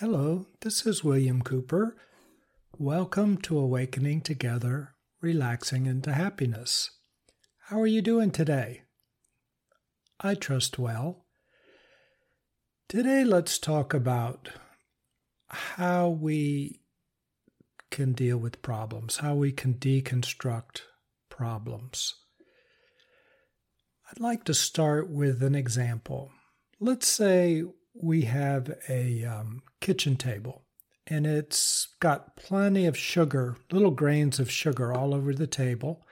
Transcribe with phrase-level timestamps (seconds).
[0.00, 1.96] Hello, this is William Cooper.
[2.76, 6.90] Welcome to Awakening Together, Relaxing into Happiness.
[7.68, 8.82] How are you doing today?
[10.20, 11.24] I trust well.
[12.90, 14.50] Today, let's talk about
[15.48, 16.82] how we
[17.90, 20.82] can deal with problems, how we can deconstruct
[21.30, 22.16] problems.
[24.10, 26.32] I'd like to start with an example.
[26.78, 27.64] Let's say
[28.02, 30.66] we have a um, kitchen table
[31.06, 36.04] and it's got plenty of sugar, little grains of sugar all over the table.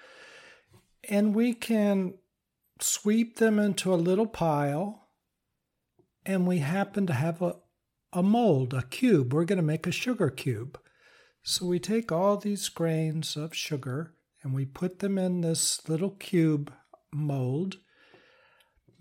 [1.09, 2.15] And we can
[2.81, 5.09] sweep them into a little pile.
[6.25, 7.57] And we happen to have a,
[8.13, 9.33] a mold, a cube.
[9.33, 10.79] We're going to make a sugar cube.
[11.43, 16.11] So we take all these grains of sugar and we put them in this little
[16.11, 16.73] cube
[17.13, 17.79] mold.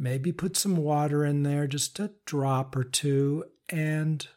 [0.03, 4.27] Maybe put some water in there, just a drop or two, and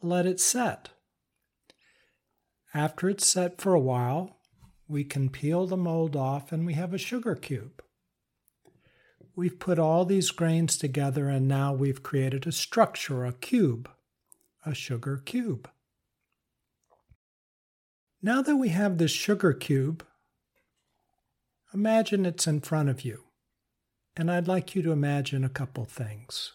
[0.00, 0.88] let it set.
[2.72, 4.38] After it's set for a while,
[4.88, 7.82] we can peel the mold off and we have a sugar cube.
[9.36, 13.90] We've put all these grains together and now we've created a structure, a cube,
[14.64, 15.68] a sugar cube.
[18.22, 20.06] Now that we have this sugar cube,
[21.74, 23.24] imagine it's in front of you.
[24.16, 26.52] And I'd like you to imagine a couple things.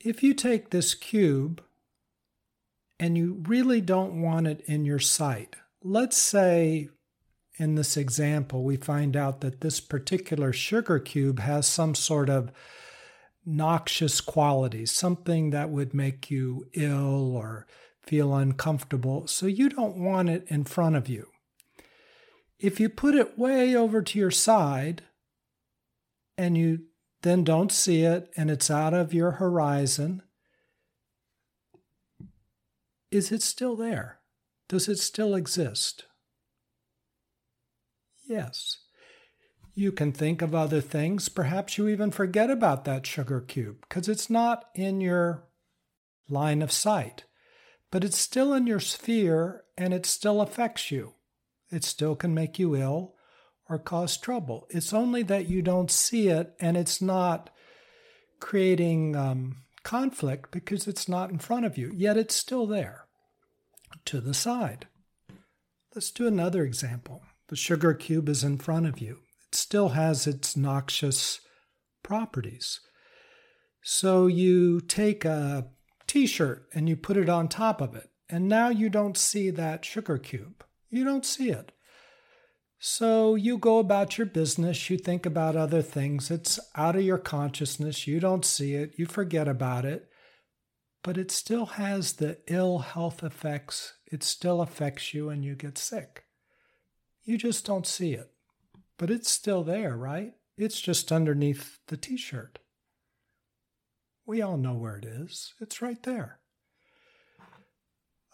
[0.00, 1.62] If you take this cube
[2.98, 6.88] and you really don't want it in your sight, let's say
[7.56, 12.50] in this example, we find out that this particular sugar cube has some sort of
[13.44, 17.66] noxious qualities, something that would make you ill or
[18.02, 19.26] feel uncomfortable.
[19.26, 21.28] So you don't want it in front of you.
[22.58, 25.02] If you put it way over to your side,
[26.40, 26.78] and you
[27.20, 30.22] then don't see it and it's out of your horizon,
[33.10, 34.20] is it still there?
[34.66, 36.06] Does it still exist?
[38.26, 38.78] Yes.
[39.74, 41.28] You can think of other things.
[41.28, 45.44] Perhaps you even forget about that sugar cube because it's not in your
[46.30, 47.24] line of sight,
[47.90, 51.16] but it's still in your sphere and it still affects you.
[51.70, 53.14] It still can make you ill
[53.70, 54.66] or cause trouble.
[54.68, 57.50] It's only that you don't see it and it's not
[58.40, 63.04] creating um, conflict because it's not in front of you, yet it's still there
[64.06, 64.88] to the side.
[65.94, 67.22] Let's do another example.
[67.48, 71.40] The sugar cube is in front of you, it still has its noxious
[72.02, 72.80] properties.
[73.82, 75.68] So you take a
[76.06, 79.50] t shirt and you put it on top of it, and now you don't see
[79.50, 80.64] that sugar cube.
[80.90, 81.72] You don't see it.
[82.82, 86.30] So you go about your business, you think about other things.
[86.30, 88.06] It's out of your consciousness.
[88.06, 90.08] You don't see it, you forget about it,
[91.04, 93.92] but it still has the ill health effects.
[94.10, 96.24] It still affects you and you get sick.
[97.22, 98.30] You just don't see it,
[98.96, 100.32] but it's still there, right?
[100.56, 102.60] It's just underneath the t shirt.
[104.24, 106.40] We all know where it is, it's right there.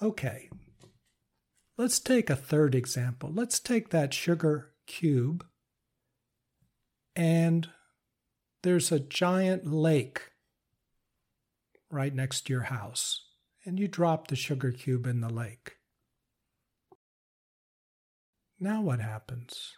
[0.01, 0.51] Okay,
[1.79, 3.31] Let's take a third example.
[3.33, 5.45] Let's take that sugar cube
[7.17, 7.69] and
[8.63, 10.31] there's a giant lake
[11.91, 13.25] right next to your house,
[13.65, 15.77] and you drop the sugar cube in the lake.
[18.61, 19.73] Now what happens?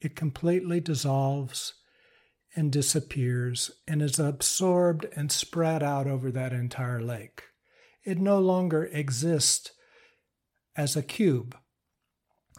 [0.00, 1.74] It completely dissolves
[2.54, 7.44] and disappears and is absorbed and spread out over that entire lake.
[8.02, 9.72] It no longer exists
[10.76, 11.56] as a cube.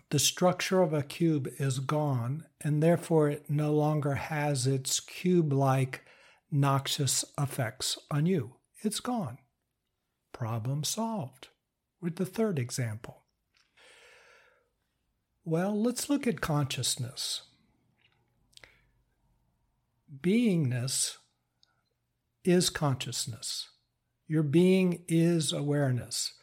[0.10, 5.52] The structure of a cube is gone, and therefore it no longer has its cube
[5.52, 6.06] like
[6.50, 8.56] noxious effects on you.
[8.82, 9.38] It's gone.
[10.32, 11.50] Problem solved.
[12.00, 13.24] With the third example.
[15.44, 17.42] Well, let's look at consciousness.
[20.22, 21.18] Beingness
[22.44, 23.70] is consciousness.
[24.28, 26.34] Your being is awareness.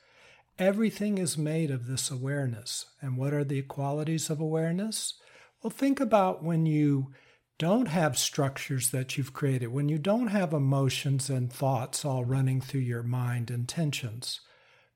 [0.58, 2.86] Everything is made of this awareness.
[3.00, 5.14] And what are the qualities of awareness?
[5.62, 7.12] Well, think about when you
[7.58, 12.60] don't have structures that you've created, when you don't have emotions and thoughts all running
[12.60, 14.40] through your mind and tensions.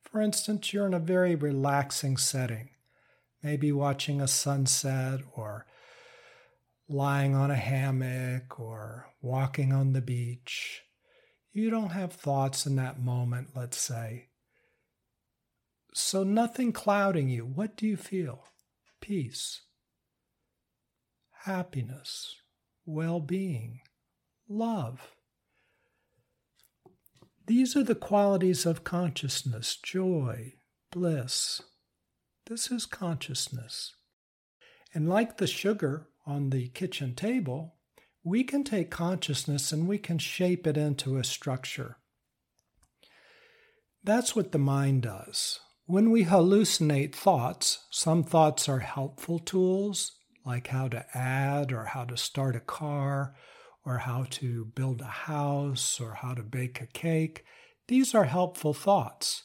[0.02, 2.70] For instance, you're in a very relaxing setting,
[3.43, 5.66] maybe watching a sunset or
[6.88, 10.82] lying on a hammock or walking on the beach.
[11.52, 14.28] You don't have thoughts in that moment, let's say.
[16.00, 17.44] So, nothing clouding you.
[17.44, 18.44] What do you feel?
[19.00, 19.62] Peace,
[21.42, 22.36] happiness,
[22.86, 23.80] well being,
[24.48, 25.16] love.
[27.46, 30.54] These are the qualities of consciousness joy,
[30.92, 31.62] bliss.
[32.46, 33.92] This is consciousness.
[34.94, 37.74] And like the sugar on the kitchen table,
[38.22, 41.96] we can take consciousness and we can shape it into a structure.
[44.04, 45.58] That's what the mind does.
[45.88, 50.12] When we hallucinate thoughts, some thoughts are helpful tools,
[50.44, 53.35] like how to add or how to start a car
[53.87, 57.43] or how to build a house or how to bake a cake.
[57.87, 59.44] These are helpful thoughts.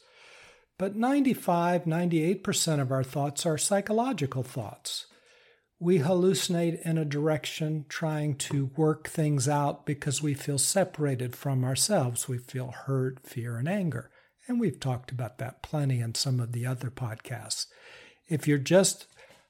[0.77, 5.05] But 95, 98% of our thoughts are psychological thoughts.
[5.79, 11.63] We hallucinate in a direction trying to work things out because we feel separated from
[11.63, 12.27] ourselves.
[12.27, 14.11] We feel hurt, fear, and anger.
[14.47, 17.67] And we've talked about that plenty in some of the other podcasts.
[18.27, 19.07] If you're just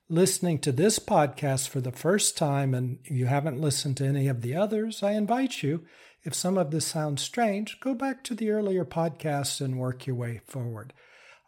[0.10, 4.42] listening to this podcast for the first time and you haven't listened to any of
[4.42, 5.86] the others, I invite you,
[6.24, 10.16] if some of this sounds strange, go back to the earlier podcasts and work your
[10.16, 10.94] way forward.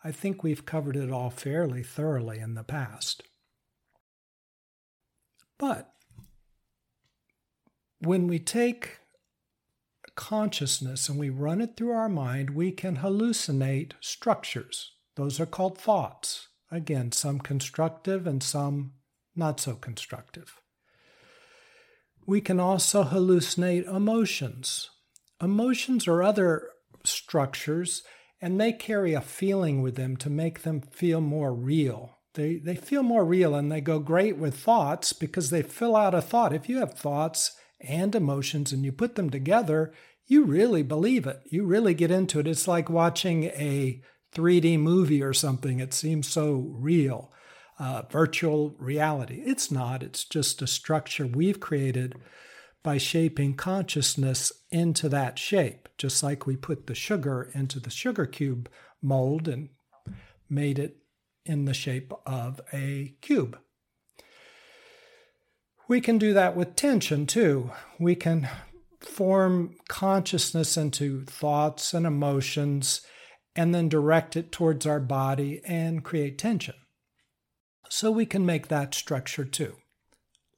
[0.03, 3.23] I think we've covered it all fairly thoroughly in the past.
[5.57, 5.91] But
[7.99, 8.99] when we take
[10.15, 14.93] consciousness and we run it through our mind, we can hallucinate structures.
[15.15, 16.47] Those are called thoughts.
[16.71, 18.93] Again, some constructive and some
[19.35, 20.59] not so constructive.
[22.25, 24.89] We can also hallucinate emotions.
[25.41, 26.69] Emotions are other
[27.03, 28.01] structures,
[28.41, 32.17] and they carry a feeling with them to make them feel more real.
[32.33, 36.13] They, they feel more real and they go great with thoughts because they fill out
[36.13, 36.53] a thought.
[36.53, 39.93] If you have thoughts and emotions and you put them together,
[40.27, 41.41] you really believe it.
[41.45, 42.47] You really get into it.
[42.47, 44.01] It's like watching a
[44.33, 45.79] 3D movie or something.
[45.79, 47.31] It seems so real.
[47.77, 49.43] Uh, virtual reality.
[49.45, 52.15] It's not, it's just a structure we've created
[52.83, 58.25] by shaping consciousness into that shape, just like we put the sugar into the sugar
[58.25, 58.69] cube
[59.01, 59.69] mold and
[60.49, 60.97] made it
[61.45, 63.57] in the shape of a cube.
[65.87, 67.71] We can do that with tension too.
[67.99, 68.49] We can
[68.99, 73.01] form consciousness into thoughts and emotions
[73.55, 76.75] and then direct it towards our body and create tension.
[77.89, 79.75] So we can make that structure too.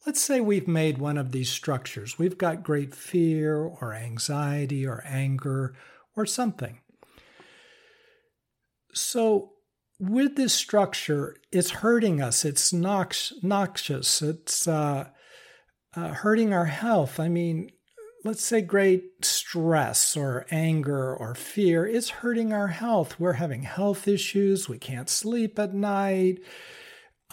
[0.05, 2.17] Let's say we've made one of these structures.
[2.17, 5.75] We've got great fear or anxiety or anger
[6.15, 6.79] or something.
[8.93, 9.51] So,
[9.99, 12.45] with this structure, it's hurting us.
[12.45, 14.21] It's nox- noxious.
[14.21, 15.09] It's uh,
[15.97, 17.19] uh, hurting our health.
[17.19, 17.71] I mean,
[18.23, 23.19] let's say great stress or anger or fear is hurting our health.
[23.19, 24.69] We're having health issues.
[24.69, 26.39] We can't sleep at night.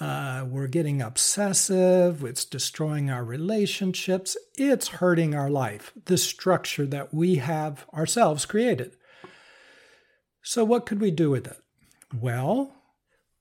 [0.00, 2.24] Uh, we're getting obsessive.
[2.24, 4.36] It's destroying our relationships.
[4.56, 8.96] It's hurting our life, the structure that we have ourselves created.
[10.42, 11.58] So, what could we do with it?
[12.18, 12.74] Well,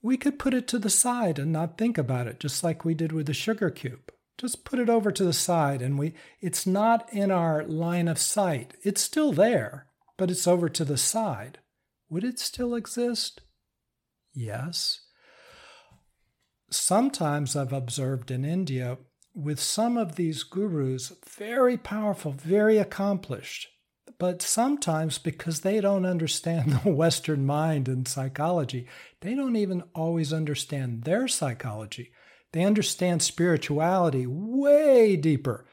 [0.02, 2.94] we could put it to the side and not think about it, just like we
[2.94, 6.66] did with the sugar cube just put it over to the side and we it's
[6.66, 8.76] not in our line of sight.
[8.84, 9.88] It's still there
[10.18, 11.60] but it's over to the side.
[12.10, 13.42] Would it still exist?
[14.34, 15.02] Yes.
[16.70, 18.98] Sometimes i've observed in india
[19.36, 23.68] with some of these gurus very powerful very accomplished
[24.20, 28.88] but sometimes because they don't understand the western mind and psychology
[29.22, 32.12] they don't even always understand their psychology
[32.54, 35.66] they understand spirituality way deeper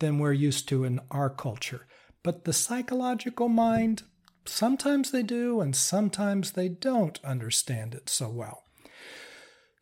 [0.00, 1.86] than we're used to in our culture.
[2.22, 4.02] But the psychological mind,
[4.44, 8.64] sometimes they do and sometimes they don't understand it so well.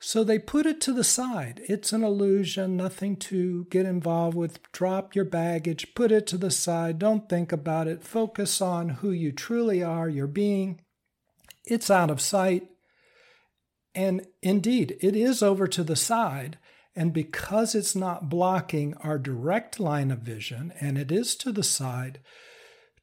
[0.02, 1.60] So they put it to the side.
[1.68, 4.60] It's an illusion, nothing to get involved with.
[4.72, 8.02] Drop your baggage, put it to the side, don't think about it.
[8.02, 10.80] Focus on who you truly are, your being.
[11.66, 12.69] It's out of sight,
[14.00, 16.56] and indeed, it is over to the side.
[16.96, 21.62] And because it's not blocking our direct line of vision and it is to the
[21.62, 22.20] side,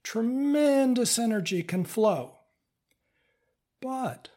[0.02, 2.40] tremendous energy can flow.
[3.80, 4.30] But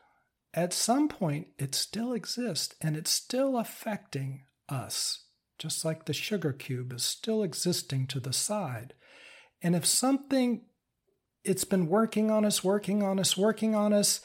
[0.52, 5.24] at some point, it still exists and it's still affecting us,
[5.58, 8.92] just like the sugar cube is still existing to the side.
[9.62, 10.66] And if something,
[11.42, 14.20] it's been working on us, working on us, working on us,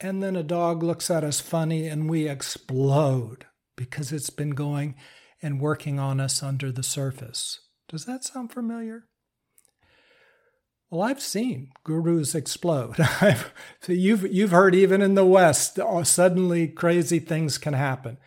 [0.00, 4.94] and then a dog looks at us funny and we explode because it's been going
[5.42, 7.60] and working on us under the surface.
[7.88, 9.04] Does that sound familiar?
[10.90, 12.96] Well, I've seen gurus explode.
[13.80, 18.18] so you've you've heard even in the West, oh, suddenly crazy things can happen.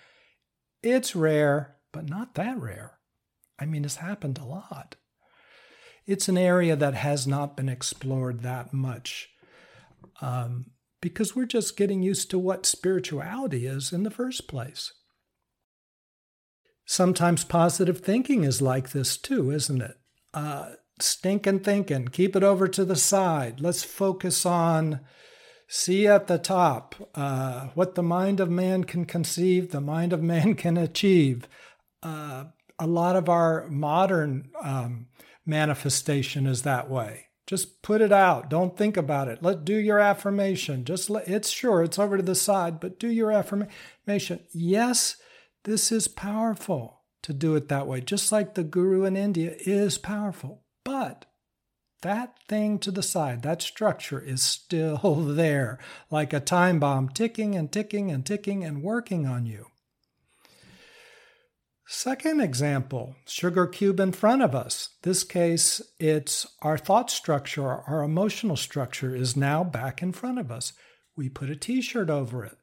[0.82, 3.00] It's rare, but not that rare.
[3.60, 4.96] I mean, it's happened a lot.
[6.06, 9.30] it's an area that has not been explored that much
[10.22, 10.66] um,
[11.04, 14.94] because we're just getting used to what spirituality is in the first place.
[16.86, 19.98] Sometimes positive thinking is like this too, isn't it?
[20.34, 23.60] Uh, stinking thinking, keep it over to the side.
[23.60, 25.02] Let's focus on
[25.68, 30.24] see at the top uh, what the mind of man can conceive, the mind of
[30.24, 31.50] man can achieve.
[32.02, 32.46] Uh,
[32.80, 35.08] a lot of our modern um,
[35.46, 37.26] manifestation is that way.
[37.46, 38.50] Just put it out.
[38.50, 39.44] Don't think about it.
[39.44, 40.86] Let do your affirmation.
[40.86, 44.40] Just let it's sure it's over to the side, but do your affirmation.
[44.54, 45.18] Yes,
[45.64, 48.02] this is powerful to do it that way.
[48.02, 50.64] Just like the guru in India is powerful.
[50.86, 51.26] But
[52.02, 54.98] that thing to the side, that structure is still
[55.28, 55.80] there,
[56.12, 59.68] like a time bomb ticking and ticking and ticking and working on you.
[61.86, 64.90] Second example, sugar cube in front of us.
[65.02, 70.50] This case, it's our thought structure, our emotional structure is now back in front of
[70.50, 70.74] us.
[71.16, 72.58] We put a t shirt over it.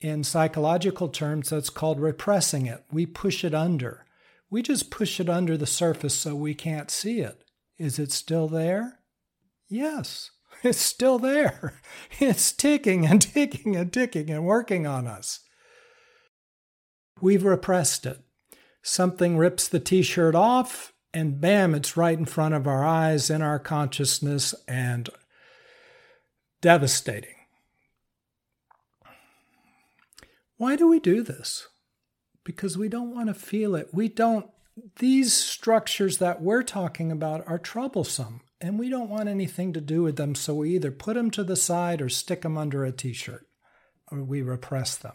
[0.00, 2.84] In psychological terms, that's called repressing it.
[2.92, 4.06] We push it under.
[4.48, 7.42] We just push it under the surface so we can't see it.
[7.76, 9.00] Is it still there?
[9.68, 10.30] Yes,
[10.62, 11.80] it's still there.
[12.20, 15.40] It's ticking and ticking and ticking and working on us.
[17.20, 18.20] We've repressed it.
[18.82, 23.30] Something rips the t shirt off, and bam, it's right in front of our eyes,
[23.30, 25.08] in our consciousness, and
[26.60, 27.34] devastating.
[30.56, 31.68] Why do we do this?
[32.44, 33.90] Because we don't want to feel it.
[33.92, 34.46] We don't,
[34.98, 40.02] these structures that we're talking about are troublesome, and we don't want anything to do
[40.02, 42.92] with them, so we either put them to the side or stick them under a
[42.92, 43.46] t shirt,
[44.10, 45.14] or we repress them.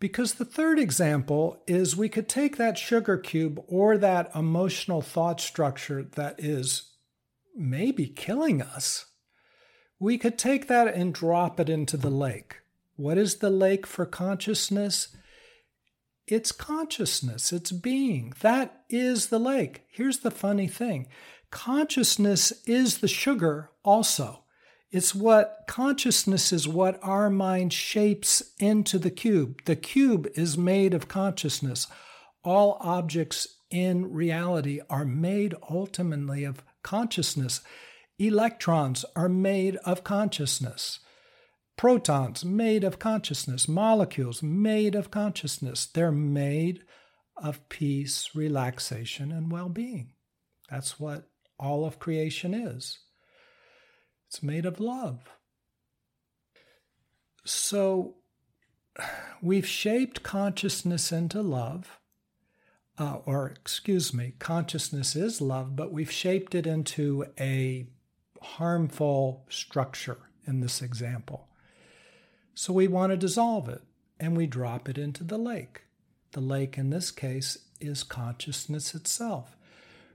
[0.00, 5.40] Because the third example is we could take that sugar cube or that emotional thought
[5.40, 6.94] structure that is
[7.54, 9.04] maybe killing us.
[9.98, 12.60] We could take that and drop it into the lake.
[12.96, 15.14] What is the lake for consciousness?
[16.26, 18.32] It's consciousness, it's being.
[18.40, 19.82] That is the lake.
[19.90, 21.08] Here's the funny thing
[21.50, 24.44] consciousness is the sugar also.
[24.90, 29.64] It's what consciousness is what our mind shapes into the cube.
[29.64, 31.86] The cube is made of consciousness.
[32.42, 37.60] All objects in reality are made ultimately of consciousness.
[38.18, 40.98] Electrons are made of consciousness.
[41.76, 43.68] Protons made of consciousness.
[43.68, 45.86] Molecules made of consciousness.
[45.86, 46.82] They're made
[47.36, 50.14] of peace, relaxation, and well being.
[50.68, 51.28] That's what
[51.58, 52.98] all of creation is.
[54.30, 55.28] It's made of love.
[57.44, 58.14] So
[59.42, 61.98] we've shaped consciousness into love.
[62.96, 67.88] Uh, or, excuse me, consciousness is love, but we've shaped it into a
[68.40, 71.48] harmful structure in this example.
[72.54, 73.82] So we want to dissolve it
[74.20, 75.82] and we drop it into the lake.
[76.32, 79.56] The lake in this case is consciousness itself.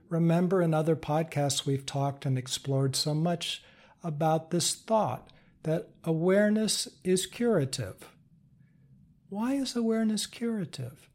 [0.08, 3.62] Remember, in other podcasts, we've talked and explored so much
[4.06, 5.30] about this thought
[5.64, 8.08] that awareness is curative.
[9.28, 11.10] Why is awareness curative?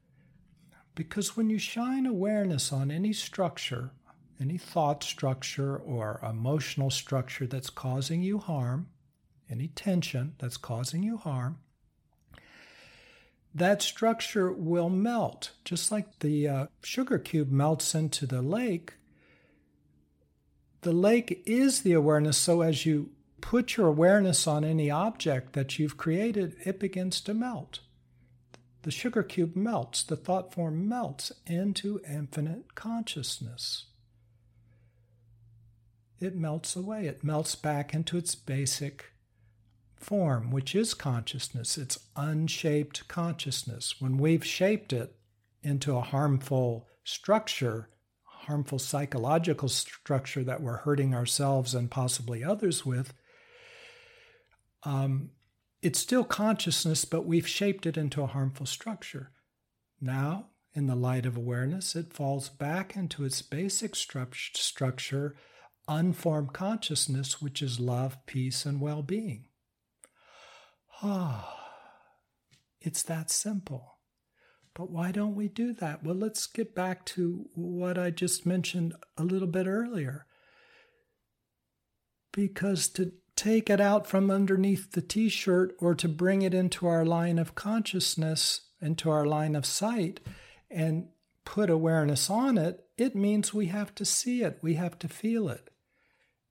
[0.94, 3.92] Because when you shine awareness on any structure,
[4.42, 8.88] any thought structure or emotional structure that's causing you harm,
[9.50, 11.60] any tension that's causing you harm,
[13.54, 15.52] that structure will melt.
[15.64, 18.96] Just like the uh, sugar cube melts into the lake,
[20.82, 22.38] the lake is the awareness.
[22.38, 27.34] So as you put your awareness on any object that you've created, it begins to
[27.34, 27.80] melt.
[28.84, 33.86] The sugar cube melts, the thought form melts into infinite consciousness.
[36.20, 39.12] It melts away, it melts back into its basic
[39.96, 41.78] form, which is consciousness.
[41.78, 44.02] It's unshaped consciousness.
[44.02, 45.16] When we've shaped it
[45.64, 47.90] into a harmful structure,
[48.46, 53.14] harmful psychological structure that we're hurting ourselves and possibly others with,
[54.84, 55.32] um,
[55.82, 59.32] it's still consciousness, but we've shaped it into a harmful structure.
[60.00, 65.36] Now, in the light of awareness, it falls back into its basic stru- structure,
[65.88, 69.46] unformed consciousness, which is love, peace, and well being.
[71.04, 71.58] Ah,
[72.82, 73.98] it's that simple.
[74.74, 76.04] But why don't we do that?
[76.04, 80.26] Well, let's get back to what I just mentioned a little bit earlier.
[82.32, 86.88] Because to take it out from underneath the t shirt or to bring it into
[86.88, 90.22] our line of consciousness, into our line of sight,
[90.70, 91.10] and
[91.44, 95.50] put awareness on it, it means we have to see it, we have to feel
[95.50, 95.70] it.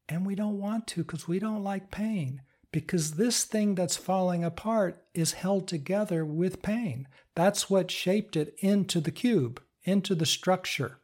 [0.08, 2.42] And we don't want to because we don't like pain.
[2.72, 7.08] Because this thing that's falling apart is held together with pain.
[7.34, 10.98] That's what shaped it into the cube, into the structure.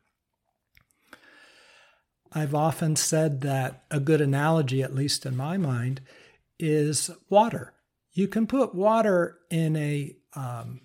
[2.32, 6.02] I've often said that a good analogy, at least in my mind,
[6.58, 7.72] is water.
[8.12, 10.80] You can put water in a um,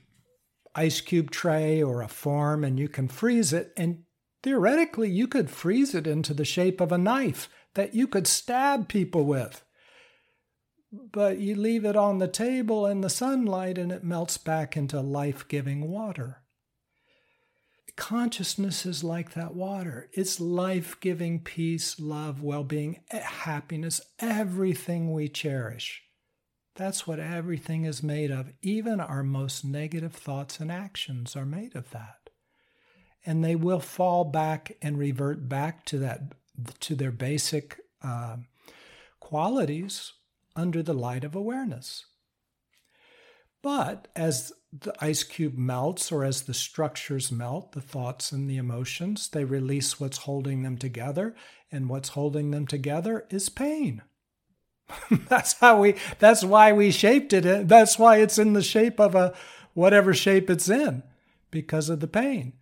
[0.75, 4.03] ice cube tray or a form and you can freeze it, and
[4.43, 8.87] theoretically, you could freeze it into the shape of a knife that you could stab
[8.87, 9.63] people with.
[10.91, 14.99] But you leave it on the table in the sunlight and it melts back into
[14.99, 16.43] life giving water.
[17.95, 20.09] Consciousness is like that water.
[20.11, 26.03] It's life giving peace, love, well being, happiness, everything we cherish.
[26.75, 28.51] That's what everything is made of.
[28.61, 32.29] Even our most negative thoughts and actions are made of that.
[33.25, 36.33] And they will fall back and revert back to that
[36.79, 38.37] to their basic uh,
[39.19, 40.13] qualities
[40.55, 42.05] under the light of awareness.
[43.61, 48.57] But as the ice cube melts or as the structures melt, the thoughts and the
[48.57, 51.35] emotions, they release what's holding them together.
[51.71, 54.01] And what's holding them together is pain.
[55.29, 57.67] that's how we that's why we shaped it.
[57.67, 59.33] That's why it's in the shape of a
[59.73, 61.03] whatever shape it's in,
[61.49, 62.53] because of the pain.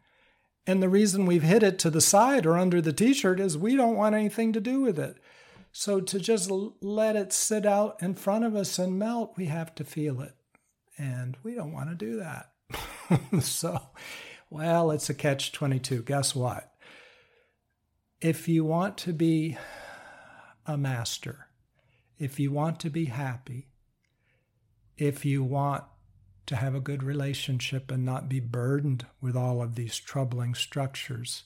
[0.67, 3.75] And the reason we've hid it to the side or under the t-shirt is we
[3.75, 5.17] don't want anything to do with it.
[5.71, 9.73] So to just let it sit out in front of us and melt, we have
[9.75, 10.35] to feel it.
[10.97, 12.51] And we don't want to do that.
[13.41, 13.79] so,
[14.49, 16.03] well, it's a catch 22.
[16.03, 16.73] Guess what?
[18.19, 19.57] If you want to be
[20.65, 21.47] a master,
[22.17, 23.67] if you want to be happy,
[24.97, 25.85] if you want
[26.47, 31.43] to have a good relationship and not be burdened with all of these troubling structures,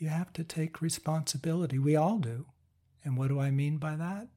[0.00, 1.78] you have to take responsibility.
[1.78, 2.46] We all do.
[3.04, 4.28] And what do I mean by that?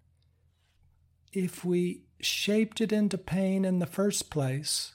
[1.31, 4.93] If we shaped it into pain in the first place,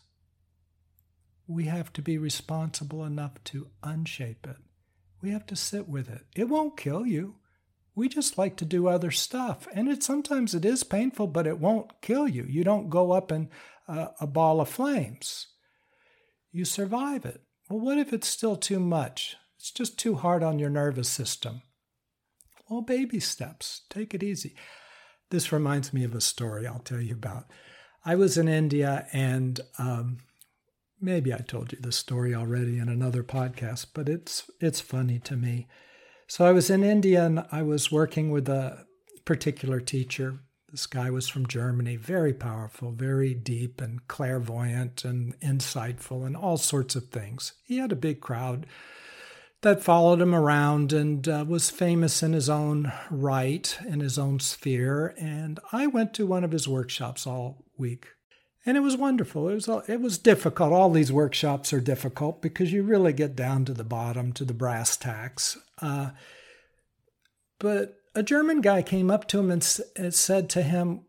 [1.47, 4.57] we have to be responsible enough to unshape it.
[5.21, 6.27] We have to sit with it.
[6.37, 7.37] It won't kill you
[7.99, 11.59] we just like to do other stuff and it sometimes it is painful but it
[11.59, 13.51] won't kill you you don't go up in
[13.89, 15.49] uh, a ball of flames
[16.53, 20.59] you survive it well what if it's still too much it's just too hard on
[20.59, 21.63] your nervous system.
[22.69, 23.83] Well baby steps.
[23.91, 24.55] Take it easy.
[25.31, 27.47] This reminds me of a story i'll tell you about.
[28.05, 30.19] I was in india and um,
[31.01, 35.37] maybe i told you this story already in another podcast but it's it's funny to
[35.37, 35.67] me.
[36.31, 38.85] So I was in India and I was working with a
[39.25, 40.41] particular teacher.
[40.71, 46.59] This guy was from Germany, very powerful, very deep and clairvoyant and insightful and all
[46.59, 47.55] sorts of things.
[47.65, 48.67] He had a big crowd
[49.63, 54.39] that followed him around and uh, was famous in his own right, in his own
[54.39, 55.15] sphere.
[55.19, 58.07] And I went to one of his workshops all week.
[58.65, 59.49] And it was wonderful.
[59.49, 60.73] It was it was difficult.
[60.73, 64.55] All these workshops are difficult because you really get down to the bottom, to the
[64.55, 65.57] brass tacks.
[65.81, 66.11] Uh,
[67.59, 71.07] but a German guy came up to him and, and said to him,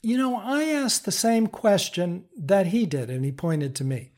[0.00, 4.11] You know, I asked the same question that he did, and he pointed to me.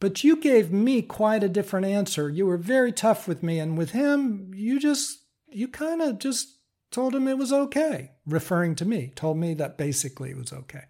[0.00, 2.30] But you gave me quite a different answer.
[2.30, 5.18] You were very tough with me, and with him, you just,
[5.50, 6.56] you kind of just
[6.90, 10.84] told him it was okay, referring to me, told me that basically it was okay.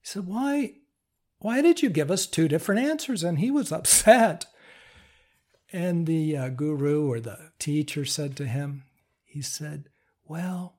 [0.00, 0.72] He said, Why,
[1.38, 3.22] why did you give us two different answers?
[3.22, 4.46] And he was upset.
[5.72, 8.84] And the uh, guru or the teacher said to him,
[9.24, 9.90] He said,
[10.24, 10.78] Well,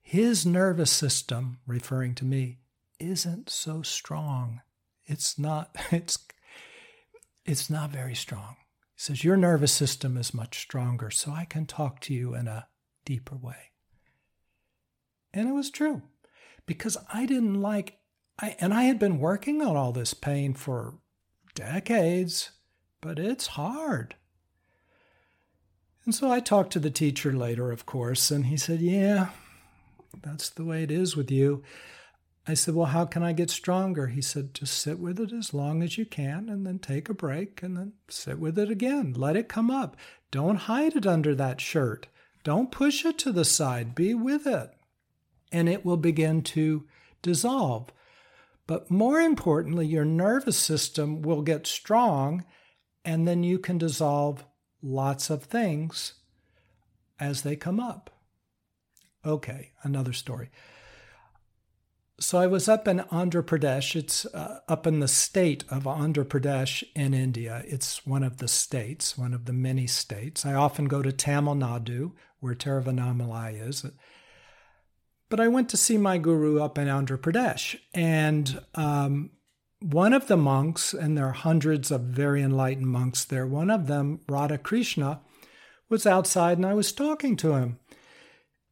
[0.00, 2.58] his nervous system, referring to me,
[3.00, 4.60] isn't so strong.
[5.06, 6.18] It's not, it's,
[7.46, 8.56] it's not very strong.
[8.94, 12.48] He says, Your nervous system is much stronger, so I can talk to you in
[12.48, 12.66] a
[13.04, 13.72] deeper way.
[15.32, 16.02] And it was true
[16.66, 17.98] because I didn't like
[18.38, 20.98] I, and I had been working on all this pain for
[21.54, 22.50] decades,
[23.00, 24.16] but it's hard.
[26.04, 29.28] And so I talked to the teacher later, of course, and he said, Yeah,
[30.22, 31.62] that's the way it is with you.
[32.48, 34.06] I said, Well, how can I get stronger?
[34.06, 37.14] He said, Just sit with it as long as you can and then take a
[37.14, 39.14] break and then sit with it again.
[39.16, 39.96] Let it come up.
[40.30, 42.06] Don't hide it under that shirt.
[42.44, 43.94] Don't push it to the side.
[43.94, 44.70] Be with it.
[45.50, 46.84] And it will begin to
[47.22, 47.90] dissolve.
[48.66, 52.44] But more importantly, your nervous system will get strong,
[53.04, 54.44] and then you can dissolve
[54.82, 56.14] lots of things
[57.18, 58.10] as they come up.
[59.24, 60.50] Okay, another story.
[62.18, 63.94] So I was up in Andhra Pradesh.
[63.94, 67.62] It's uh, up in the state of Andhra Pradesh in India.
[67.66, 70.46] It's one of the states, one of the many states.
[70.46, 73.84] I often go to Tamil Nadu, where Tiruvannamalai is.
[75.28, 79.30] But I went to see my guru up in Andhra Pradesh, and um,
[79.80, 83.88] one of the monks, and there are hundreds of very enlightened monks there, one of
[83.88, 85.20] them, Radha Krishna,
[85.88, 87.78] was outside and I was talking to him.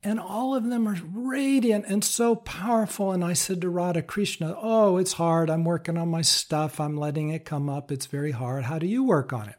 [0.06, 3.10] And all of them are radiant and so powerful.
[3.10, 5.48] And I said to Radha Krishna, Oh, it's hard.
[5.48, 6.78] I'm working on my stuff.
[6.78, 7.90] I'm letting it come up.
[7.90, 8.64] It's very hard.
[8.64, 9.56] How do you work on it?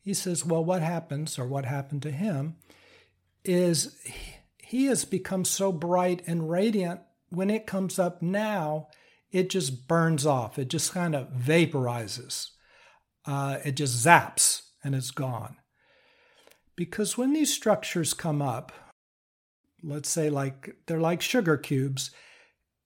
[0.00, 2.56] He says, Well, what happens, or what happened to him,
[3.44, 3.94] is
[4.56, 7.00] he has become so bright and radiant.
[7.28, 8.88] When it comes up now,
[9.30, 10.58] it just burns off.
[10.58, 12.52] It just kind of vaporizes.
[13.26, 15.56] Uh, it just zaps and it's gone.
[16.78, 18.70] Because when these structures come up,
[19.82, 22.12] let's say like they're like sugar cubes,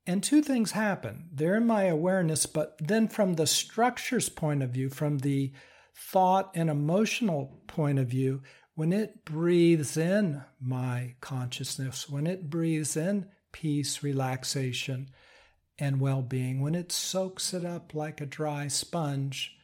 [0.06, 1.28] and two things happen.
[1.30, 5.52] They're in my awareness, but then from the structure's point of view, from the
[5.94, 8.40] thought and emotional point of view,
[8.74, 15.10] when it breathes in my consciousness, when it breathes in peace, relaxation,
[15.78, 19.54] and well being, when it soaks it up like a dry sponge,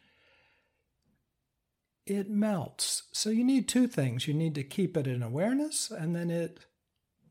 [2.08, 3.04] it melts.
[3.12, 4.26] So you need two things.
[4.26, 6.60] You need to keep it in awareness, and then it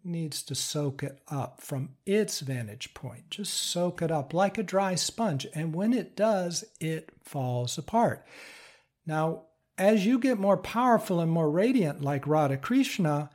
[0.04, 3.30] needs to soak it up from its vantage point.
[3.32, 5.48] Just soak it up like a dry sponge.
[5.54, 8.26] And when it does, it falls apart.
[9.06, 9.44] Now,
[9.78, 13.30] as you get more powerful and more radiant, like Radha Krishna,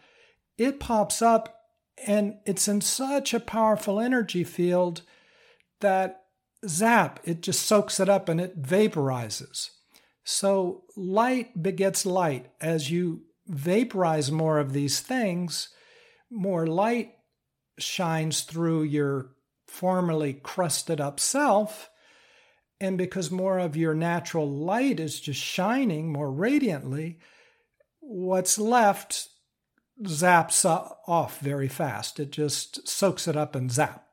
[0.57, 1.59] it pops up
[2.07, 5.02] and it's in such a powerful energy field
[5.81, 6.24] that
[6.66, 9.70] zap, it just soaks it up and it vaporizes.
[10.24, 12.50] So light begets light.
[12.61, 15.68] As you vaporize more of these things,
[16.30, 17.14] more light
[17.78, 19.30] shines through your
[19.66, 21.90] formerly crusted up self.
[22.80, 27.18] And because more of your natural light is just shining more radiantly,
[28.00, 29.28] what's left
[30.02, 32.18] zaps off very fast.
[32.18, 34.06] It just soaks it up and zap.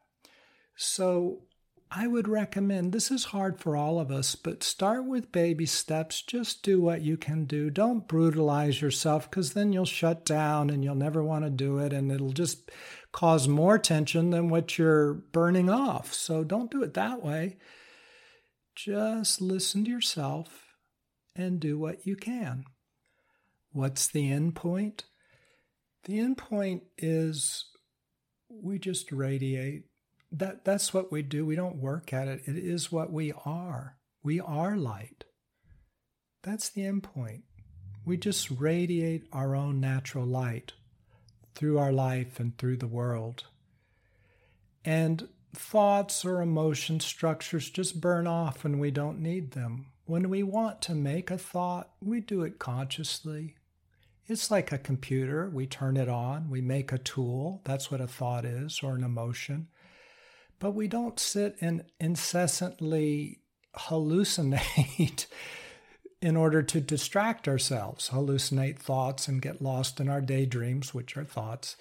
[0.75, 1.43] So
[1.91, 6.21] I would recommend this is hard for all of us, but start with baby steps.
[6.21, 7.71] Just do what you can do.
[7.71, 11.91] Don't brutalize yourself because then you'll shut down and you'll never want to do it
[11.91, 12.69] and it'll just
[13.11, 16.13] cause more tension than what you're burning off.
[16.13, 17.57] So don't do it that way.
[18.75, 20.75] Just listen to yourself
[21.35, 22.65] and do what you can.
[23.71, 25.05] What's the end point?
[26.03, 27.65] The end point is
[28.47, 29.88] we just radiate
[30.31, 31.45] that that's what we do.
[31.45, 32.41] We don't work at it.
[32.45, 33.97] It is what we are.
[34.23, 35.25] We are light.
[36.43, 37.43] That's the end point.
[38.05, 40.73] We just radiate our own natural light
[41.55, 43.45] through our life and through the world.
[44.85, 49.87] And thoughts or emotion structures just burn off when we don't need them.
[50.05, 53.55] When we want to make a thought, we do it consciously.
[54.27, 55.49] It's like a computer.
[55.49, 57.61] We turn it on, we make a tool.
[57.65, 59.67] That's what a thought is, or an emotion.
[60.59, 63.39] But we don't sit and incessantly
[63.75, 65.25] hallucinate
[66.21, 71.23] in order to distract ourselves, hallucinate thoughts and get lost in our daydreams, which are
[71.23, 71.77] thoughts,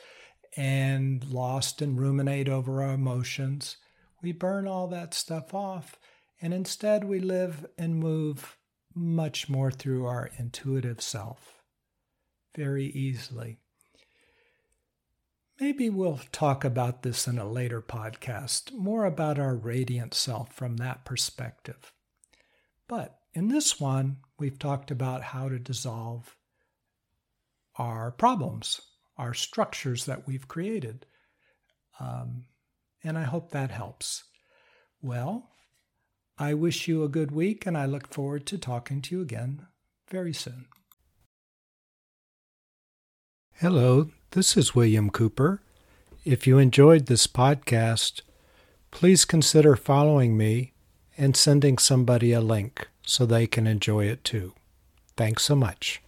[0.57, 3.77] and lost and ruminate over our emotions.
[4.23, 5.99] We burn all that stuff off,
[6.41, 8.57] and instead we live and move
[8.95, 11.63] much more through our intuitive self
[12.57, 13.59] very easily.
[15.61, 20.77] Maybe we'll talk about this in a later podcast, more about our radiant self from
[20.77, 21.93] that perspective.
[22.87, 26.37] But in this one, we've talked about how to dissolve
[27.77, 28.81] our problems,
[29.17, 31.07] our structures that we've created.
[31.99, 32.45] Um,
[33.03, 34.25] and I hope that helps.
[35.03, 35.51] Well,
[36.39, 39.67] I wish you a good week, and I look forward to talking to you again
[40.09, 40.67] very soon.
[43.61, 45.61] Hello, this is William Cooper.
[46.25, 48.21] If you enjoyed this podcast,
[48.93, 50.75] please consider following me
[51.17, 54.53] and sending somebody a link so they can enjoy it too.
[55.17, 56.01] Thanks so much.